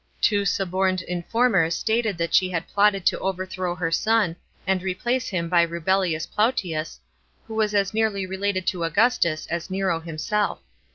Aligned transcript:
Two 0.19 0.45
suborned 0.45 1.03
informers 1.03 1.75
stated 1.75 2.17
that 2.17 2.33
she 2.33 2.49
had 2.49 2.67
plotted 2.67 3.05
to 3.05 3.19
overthrow 3.19 3.75
her 3.75 3.91
son, 3.91 4.35
and 4.65 4.81
replace 4.81 5.27
him 5.27 5.47
by 5.47 5.63
Rubellius 5.63 6.25
Plautus,f 6.25 6.97
who 7.45 7.53
was 7.53 7.75
as 7.75 7.93
nearly 7.93 8.25
related 8.25 8.65
to 8.65 8.83
Augustus 8.83 9.45
as 9.51 9.69
Nero 9.69 9.99
himself. 9.99 10.59